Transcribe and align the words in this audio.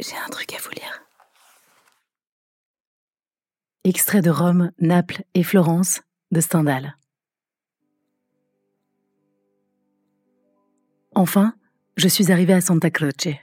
J'ai 0.00 0.16
un 0.16 0.28
truc 0.30 0.52
à 0.54 0.58
vous 0.58 0.70
lire. 0.70 1.02
Extrait 3.84 4.22
de 4.22 4.30
Rome, 4.30 4.70
Naples 4.78 5.22
et 5.34 5.42
Florence 5.42 6.02
de 6.30 6.40
Stendhal. 6.40 6.96
Enfin, 11.14 11.54
je 11.96 12.08
suis 12.08 12.32
arrivé 12.32 12.52
à 12.52 12.60
Santa 12.60 12.90
Croce. 12.90 13.34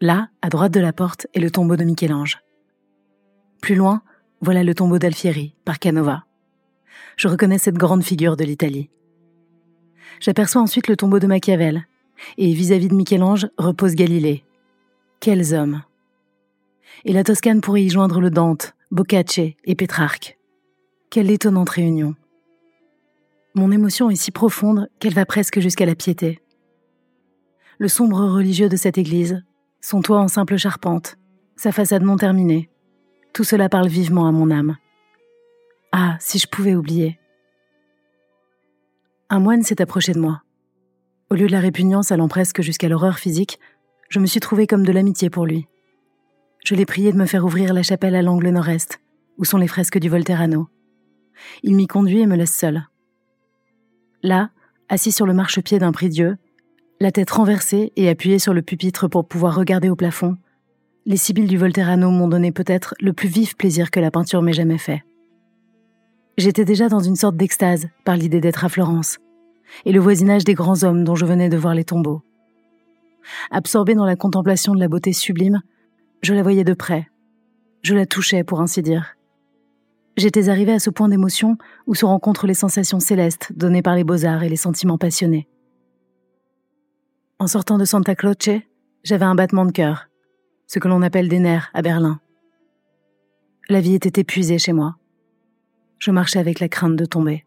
Là, 0.00 0.28
à 0.42 0.48
droite 0.48 0.72
de 0.72 0.80
la 0.80 0.92
porte, 0.92 1.26
est 1.34 1.40
le 1.40 1.50
tombeau 1.50 1.76
de 1.76 1.84
Michel-Ange. 1.84 2.40
Plus 3.60 3.74
loin, 3.74 4.02
voilà 4.40 4.64
le 4.64 4.74
tombeau 4.74 4.98
d'Alfieri, 4.98 5.54
par 5.64 5.78
Canova. 5.78 6.24
Je 7.16 7.28
reconnais 7.28 7.58
cette 7.58 7.78
grande 7.78 8.02
figure 8.02 8.36
de 8.36 8.44
l'Italie. 8.44 8.90
J'aperçois 10.20 10.62
ensuite 10.62 10.88
le 10.88 10.96
tombeau 10.96 11.20
de 11.20 11.26
Machiavel, 11.26 11.86
et 12.36 12.52
vis-à-vis 12.52 12.88
de 12.88 12.94
Michel-Ange 12.94 13.48
repose 13.56 13.94
Galilée. 13.94 14.44
Quels 15.22 15.54
hommes 15.54 15.84
Et 17.04 17.12
la 17.12 17.22
Toscane 17.22 17.60
pourrait 17.60 17.84
y 17.84 17.88
joindre 17.88 18.20
le 18.20 18.28
Dante, 18.28 18.74
Boccace 18.90 19.38
et 19.38 19.74
Pétrarque. 19.76 20.36
Quelle 21.10 21.30
étonnante 21.30 21.70
réunion. 21.70 22.16
Mon 23.54 23.70
émotion 23.70 24.10
est 24.10 24.16
si 24.16 24.32
profonde 24.32 24.88
qu'elle 24.98 25.14
va 25.14 25.24
presque 25.24 25.60
jusqu'à 25.60 25.86
la 25.86 25.94
piété. 25.94 26.40
Le 27.78 27.86
sombre 27.86 28.18
religieux 28.18 28.68
de 28.68 28.74
cette 28.74 28.98
église, 28.98 29.44
son 29.80 30.02
toit 30.02 30.18
en 30.18 30.26
simple 30.26 30.56
charpente, 30.56 31.18
sa 31.54 31.70
façade 31.70 32.02
non 32.02 32.16
terminée, 32.16 32.68
tout 33.32 33.44
cela 33.44 33.68
parle 33.68 33.86
vivement 33.86 34.26
à 34.26 34.32
mon 34.32 34.50
âme. 34.50 34.76
Ah, 35.92 36.16
si 36.18 36.40
je 36.40 36.48
pouvais 36.48 36.74
oublier. 36.74 37.20
Un 39.30 39.38
moine 39.38 39.62
s'est 39.62 39.80
approché 39.80 40.14
de 40.14 40.20
moi. 40.20 40.42
Au 41.30 41.36
lieu 41.36 41.46
de 41.46 41.52
la 41.52 41.60
répugnance 41.60 42.10
allant 42.10 42.26
presque 42.26 42.60
jusqu'à 42.60 42.88
l'horreur 42.88 43.20
physique, 43.20 43.60
je 44.12 44.18
me 44.18 44.26
suis 44.26 44.40
trouvée 44.40 44.66
comme 44.66 44.84
de 44.84 44.92
l'amitié 44.92 45.30
pour 45.30 45.46
lui. 45.46 45.66
Je 46.66 46.74
l'ai 46.74 46.84
prié 46.84 47.12
de 47.12 47.16
me 47.16 47.24
faire 47.24 47.46
ouvrir 47.46 47.72
la 47.72 47.82
chapelle 47.82 48.14
à 48.14 48.20
l'angle 48.20 48.50
nord-est, 48.50 49.00
où 49.38 49.46
sont 49.46 49.56
les 49.56 49.66
fresques 49.66 49.98
du 49.98 50.10
Volterrano. 50.10 50.68
Il 51.62 51.74
m'y 51.74 51.86
conduit 51.86 52.20
et 52.20 52.26
me 52.26 52.36
laisse 52.36 52.54
seul. 52.54 52.86
Là, 54.22 54.50
assis 54.90 55.12
sur 55.12 55.24
le 55.24 55.32
marchepied 55.32 55.78
d'un 55.78 55.92
prie-dieu, 55.92 56.36
la 57.00 57.10
tête 57.10 57.30
renversée 57.30 57.90
et 57.96 58.10
appuyée 58.10 58.38
sur 58.38 58.52
le 58.52 58.60
pupitre 58.60 59.08
pour 59.08 59.26
pouvoir 59.26 59.56
regarder 59.56 59.88
au 59.88 59.96
plafond, 59.96 60.36
les 61.06 61.16
sibylles 61.16 61.48
du 61.48 61.56
Volterrano 61.56 62.10
m'ont 62.10 62.28
donné 62.28 62.52
peut-être 62.52 62.94
le 63.00 63.14
plus 63.14 63.28
vif 63.28 63.56
plaisir 63.56 63.90
que 63.90 63.98
la 63.98 64.10
peinture 64.10 64.42
m'ait 64.42 64.52
jamais 64.52 64.76
fait. 64.76 65.02
J'étais 66.36 66.66
déjà 66.66 66.90
dans 66.90 67.00
une 67.00 67.16
sorte 67.16 67.38
d'extase 67.38 67.88
par 68.04 68.16
l'idée 68.16 68.42
d'être 68.42 68.66
à 68.66 68.68
Florence, 68.68 69.16
et 69.86 69.92
le 69.92 70.00
voisinage 70.00 70.44
des 70.44 70.54
grands 70.54 70.84
hommes 70.84 71.02
dont 71.02 71.14
je 71.14 71.24
venais 71.24 71.48
de 71.48 71.56
voir 71.56 71.74
les 71.74 71.84
tombeaux. 71.84 72.22
Absorbé 73.50 73.94
dans 73.94 74.04
la 74.04 74.16
contemplation 74.16 74.74
de 74.74 74.80
la 74.80 74.88
beauté 74.88 75.12
sublime, 75.12 75.60
je 76.22 76.34
la 76.34 76.42
voyais 76.42 76.64
de 76.64 76.74
près. 76.74 77.08
Je 77.82 77.94
la 77.94 78.06
touchais, 78.06 78.44
pour 78.44 78.60
ainsi 78.60 78.82
dire. 78.82 79.16
J'étais 80.16 80.48
arrivé 80.48 80.72
à 80.72 80.78
ce 80.78 80.90
point 80.90 81.08
d'émotion 81.08 81.56
où 81.86 81.94
se 81.94 82.04
rencontrent 82.04 82.46
les 82.46 82.54
sensations 82.54 83.00
célestes 83.00 83.52
données 83.54 83.82
par 83.82 83.94
les 83.94 84.04
beaux-arts 84.04 84.42
et 84.42 84.48
les 84.48 84.56
sentiments 84.56 84.98
passionnés. 84.98 85.48
En 87.38 87.46
sortant 87.46 87.78
de 87.78 87.84
Santa 87.84 88.14
Croce, 88.14 88.60
j'avais 89.04 89.24
un 89.24 89.34
battement 89.34 89.64
de 89.64 89.72
cœur, 89.72 90.08
ce 90.66 90.78
que 90.78 90.86
l'on 90.86 91.02
appelle 91.02 91.28
des 91.28 91.40
nerfs 91.40 91.70
à 91.74 91.82
Berlin. 91.82 92.20
La 93.68 93.80
vie 93.80 93.94
était 93.94 94.20
épuisée 94.20 94.58
chez 94.58 94.72
moi. 94.72 94.96
Je 95.98 96.10
marchais 96.10 96.38
avec 96.38 96.60
la 96.60 96.68
crainte 96.68 96.96
de 96.96 97.04
tomber. 97.04 97.44